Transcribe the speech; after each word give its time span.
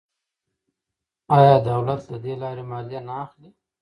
آیا 1.37 1.55
دولت 1.69 2.01
له 2.11 2.17
دې 2.23 2.33
لارې 2.41 2.63
مالیه 2.71 2.99
نه 3.07 3.13
اخلي؟ 3.23 3.49